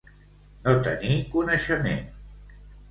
No 0.63 0.73
tenir 0.87 1.21
coneixement. 1.37 2.05